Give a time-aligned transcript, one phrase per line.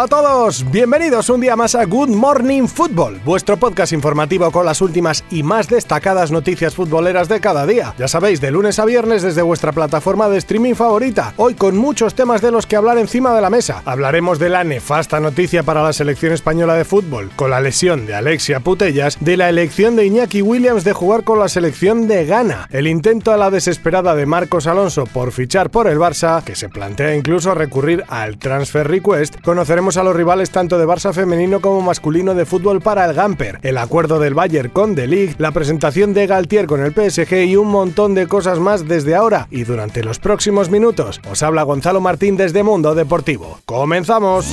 [0.00, 4.64] Hola a todos, bienvenidos un día más a Good Morning Football, vuestro podcast informativo con
[4.64, 7.92] las últimas y más destacadas noticias futboleras de cada día.
[7.98, 12.14] Ya sabéis, de lunes a viernes desde vuestra plataforma de streaming favorita, hoy con muchos
[12.14, 13.82] temas de los que hablar encima de la mesa.
[13.84, 18.14] Hablaremos de la nefasta noticia para la selección española de fútbol, con la lesión de
[18.14, 22.68] Alexia Putellas, de la elección de Iñaki Williams de jugar con la selección de Ghana,
[22.70, 26.70] el intento a la desesperada de Marcos Alonso por fichar por el Barça, que se
[26.70, 29.58] plantea incluso recurrir al transfer request, con
[29.96, 33.78] a los rivales tanto de Barça femenino como masculino de fútbol para el Gamper, el
[33.78, 37.68] acuerdo del Bayern con The League, la presentación de Galtier con el PSG y un
[37.68, 41.20] montón de cosas más desde ahora y durante los próximos minutos.
[41.30, 43.58] Os habla Gonzalo Martín desde Mundo Deportivo.
[43.64, 44.46] ¡Comenzamos!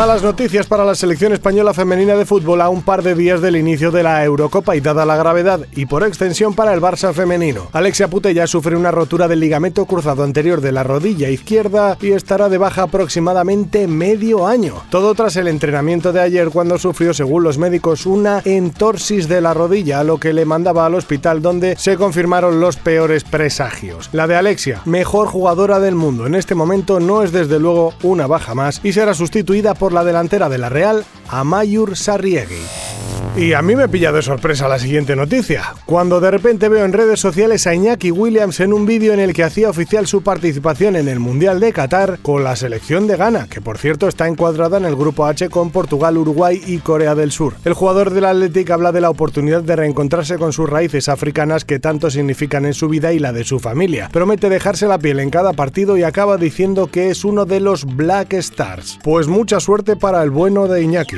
[0.00, 3.54] Malas noticias para la selección española femenina de fútbol a un par de días del
[3.54, 7.68] inicio de la Eurocopa y dada la gravedad y por extensión para el Barça femenino.
[7.72, 12.48] Alexia Putella sufre una rotura del ligamento cruzado anterior de la rodilla izquierda y estará
[12.48, 14.76] de baja aproximadamente medio año.
[14.88, 19.52] Todo tras el entrenamiento de ayer cuando sufrió, según los médicos, una entorsis de la
[19.52, 24.08] rodilla, lo que le mandaba al hospital donde se confirmaron los peores presagios.
[24.12, 28.26] La de Alexia, mejor jugadora del mundo en este momento, no es desde luego una
[28.26, 32.89] baja más y será sustituida por la delantera de la Real, Amayur Sarriegui.
[33.36, 36.92] Y a mí me pilla de sorpresa la siguiente noticia, cuando de repente veo en
[36.92, 40.96] redes sociales a Iñaki Williams en un vídeo en el que hacía oficial su participación
[40.96, 44.78] en el Mundial de Qatar con la selección de Ghana, que por cierto está encuadrada
[44.78, 47.54] en el grupo H con Portugal, Uruguay y Corea del Sur.
[47.64, 51.78] El jugador del Athletic habla de la oportunidad de reencontrarse con sus raíces africanas que
[51.78, 54.08] tanto significan en su vida y la de su familia.
[54.12, 57.84] Promete dejarse la piel en cada partido y acaba diciendo que es uno de los
[57.84, 58.98] Black Stars.
[59.02, 61.16] Pues mucha suerte para el bueno de Iñaki.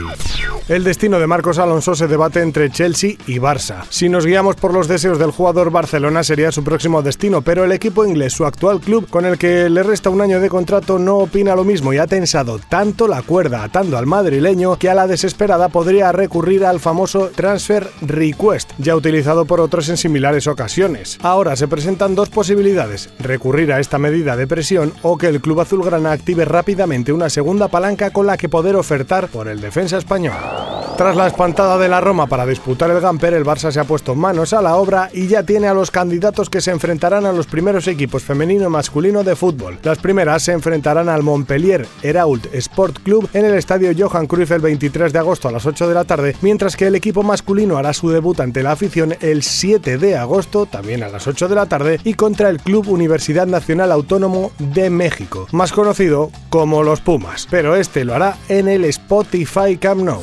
[0.68, 3.84] El destino de Marcos Alonso se debate entre Chelsea y Barça.
[3.88, 7.72] Si nos guiamos por los deseos del jugador, Barcelona sería su próximo destino, pero el
[7.72, 11.18] equipo inglés, su actual club, con el que le resta un año de contrato, no
[11.18, 15.06] opina lo mismo y ha tensado tanto la cuerda atando al madrileño que a la
[15.06, 21.18] desesperada podría recurrir al famoso transfer request, ya utilizado por otros en similares ocasiones.
[21.22, 25.60] Ahora se presentan dos posibilidades, recurrir a esta medida de presión o que el club
[25.60, 30.71] azulgrana active rápidamente una segunda palanca con la que poder ofertar por el defensa español.
[31.02, 34.14] Tras la espantada de la Roma para disputar el Gamper, el Barça se ha puesto
[34.14, 37.48] manos a la obra y ya tiene a los candidatos que se enfrentarán a los
[37.48, 39.80] primeros equipos femenino y masculino de fútbol.
[39.82, 44.60] Las primeras se enfrentarán al Montpellier Herault Sport Club en el estadio Johan Cruyff el
[44.60, 47.92] 23 de agosto a las 8 de la tarde, mientras que el equipo masculino hará
[47.94, 51.66] su debut ante la afición el 7 de agosto, también a las 8 de la
[51.66, 57.48] tarde, y contra el Club Universidad Nacional Autónomo de México, más conocido como los Pumas,
[57.50, 60.22] pero este lo hará en el Spotify Camp Nou.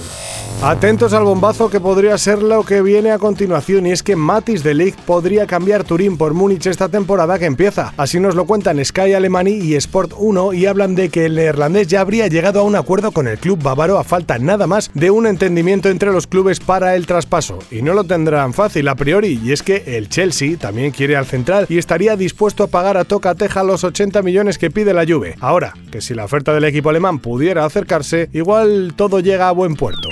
[0.62, 4.62] Atentos al bombazo que podría ser lo que viene a continuación y es que Matis
[4.62, 7.94] de Ligt podría cambiar Turín por Múnich esta temporada que empieza.
[7.96, 11.88] Así nos lo cuentan Sky Alemany y Sport 1 y hablan de que el neerlandés
[11.88, 15.12] ya habría llegado a un acuerdo con el club bávaro a falta nada más de
[15.12, 17.60] un entendimiento entre los clubes para el traspaso.
[17.72, 21.26] Y no lo tendrán fácil a priori y es que el Chelsea también quiere al
[21.26, 25.06] central y estaría dispuesto a pagar a toca teja los 80 millones que pide la
[25.08, 25.38] Juve.
[25.40, 29.76] Ahora, que si la oferta del equipo alemán pudiera acercarse, igual todo llega a buen
[29.76, 30.10] puerto.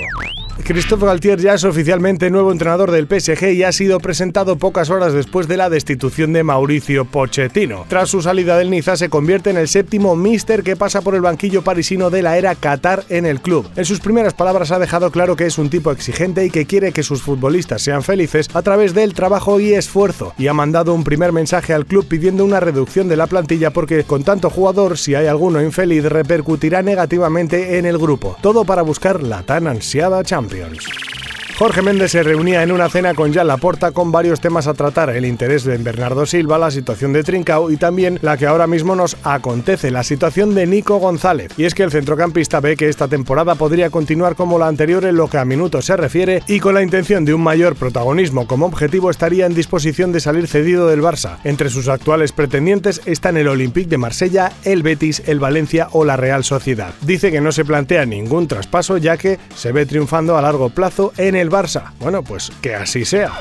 [0.64, 5.14] Christophe Galtier ya es oficialmente nuevo entrenador del PSG y ha sido presentado pocas horas
[5.14, 7.86] después de la destitución de Mauricio Pochettino.
[7.88, 11.22] Tras su salida del Niza se convierte en el séptimo míster que pasa por el
[11.22, 13.66] banquillo parisino de la era Qatar en el club.
[13.76, 16.92] En sus primeras palabras ha dejado claro que es un tipo exigente y que quiere
[16.92, 21.04] que sus futbolistas sean felices a través del trabajo y esfuerzo y ha mandado un
[21.04, 25.14] primer mensaje al club pidiendo una reducción de la plantilla porque con tanto jugador si
[25.14, 28.36] hay alguno infeliz repercutirá negativamente en el grupo.
[28.42, 30.47] Todo para buscar la tan ansiada Champions.
[30.48, 31.17] campeones.
[31.58, 35.10] Jorge Méndez se reunía en una cena con Jan Laporta con varios temas a tratar,
[35.10, 38.94] el interés de Bernardo Silva, la situación de Trincao y también la que ahora mismo
[38.94, 41.50] nos acontece, la situación de Nico González.
[41.56, 45.16] Y es que el centrocampista ve que esta temporada podría continuar como la anterior en
[45.16, 48.66] lo que a minutos se refiere y con la intención de un mayor protagonismo como
[48.66, 51.38] objetivo estaría en disposición de salir cedido del Barça.
[51.42, 56.16] Entre sus actuales pretendientes están el Olympique de Marsella, el Betis, el Valencia o la
[56.16, 56.94] Real Sociedad.
[57.00, 61.12] Dice que no se plantea ningún traspaso ya que se ve triunfando a largo plazo
[61.16, 61.92] en el el Barça.
[62.00, 63.32] Bueno, pues que así sea.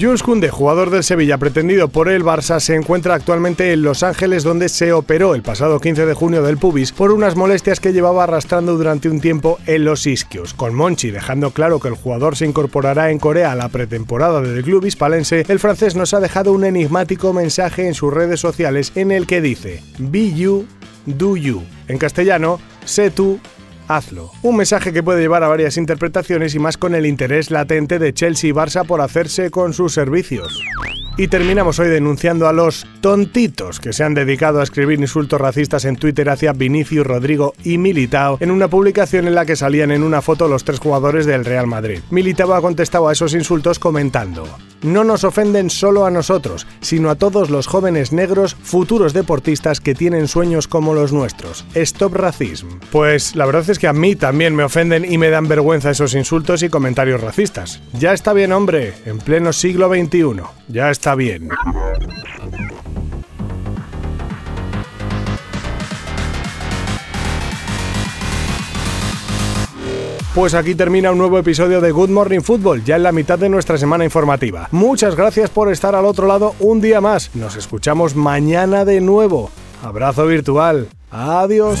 [0.00, 4.42] Jules Koundé, jugador del Sevilla pretendido por el Barça, se encuentra actualmente en Los Ángeles
[4.44, 8.24] donde se operó el pasado 15 de junio del pubis por unas molestias que llevaba
[8.24, 10.54] arrastrando durante un tiempo en los isquios.
[10.54, 14.62] Con Monchi dejando claro que el jugador se incorporará en Corea a la pretemporada del
[14.62, 19.10] club hispalense, el francés nos ha dejado un enigmático mensaje en sus redes sociales en
[19.10, 20.66] el que dice Be you,
[21.06, 21.62] do you.
[21.88, 23.40] En castellano, sé tú,
[23.88, 24.30] hazlo.
[24.42, 28.12] Un mensaje que puede llevar a varias interpretaciones y más con el interés latente de
[28.12, 30.60] Chelsea y Barça por hacerse con sus servicios.
[31.18, 35.84] Y terminamos hoy denunciando a los tontitos que se han dedicado a escribir insultos racistas
[35.84, 40.04] en Twitter hacia Vinicius, Rodrigo y Militao en una publicación en la que salían en
[40.04, 42.00] una foto los tres jugadores del Real Madrid.
[42.10, 44.48] Militao ha contestado a esos insultos comentando:
[44.82, 49.94] No nos ofenden solo a nosotros, sino a todos los jóvenes negros futuros deportistas que
[49.94, 51.66] tienen sueños como los nuestros.
[51.74, 52.68] Stop racism.
[52.90, 56.14] Pues la verdad es que a mí también me ofenden y me dan vergüenza esos
[56.14, 57.82] insultos y comentarios racistas.
[57.92, 60.42] Ya está bien, hombre, en pleno siglo XXI.
[60.68, 61.48] Ya está bien.
[70.32, 73.48] Pues aquí termina un nuevo episodio de Good Morning Football, ya en la mitad de
[73.48, 74.68] nuestra semana informativa.
[74.70, 77.34] Muchas gracias por estar al otro lado un día más.
[77.34, 79.50] Nos escuchamos mañana de nuevo.
[79.82, 80.86] Abrazo virtual.
[81.10, 81.80] Adiós.